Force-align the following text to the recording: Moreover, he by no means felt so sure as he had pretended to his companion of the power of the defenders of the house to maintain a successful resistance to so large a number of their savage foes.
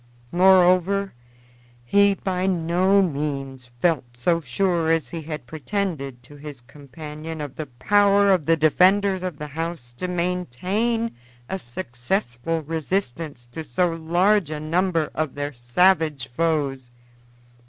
Moreover, 0.31 1.13
he 1.85 2.15
by 2.15 2.47
no 2.47 3.03
means 3.03 3.69
felt 3.81 4.17
so 4.17 4.41
sure 4.41 4.89
as 4.91 5.11
he 5.11 5.21
had 5.21 5.45
pretended 5.45 6.23
to 6.23 6.37
his 6.37 6.61
companion 6.61 7.39
of 7.39 7.55
the 7.55 7.67
power 7.67 8.31
of 8.31 8.47
the 8.47 8.57
defenders 8.57 9.21
of 9.21 9.37
the 9.37 9.45
house 9.49 9.93
to 9.97 10.07
maintain 10.07 11.15
a 11.47 11.59
successful 11.59 12.63
resistance 12.63 13.45
to 13.51 13.63
so 13.63 13.91
large 13.93 14.49
a 14.49 14.59
number 14.59 15.11
of 15.13 15.35
their 15.35 15.53
savage 15.53 16.27
foes. 16.35 16.89